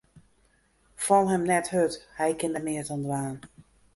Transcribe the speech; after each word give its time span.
Fal 0.95 1.27
him 1.31 1.43
net 1.49 1.67
hurd, 1.75 1.93
hy 2.17 2.31
kin 2.39 2.53
der 2.55 2.65
neat 2.65 2.91
oan 2.93 3.03
dwaan. 3.05 3.35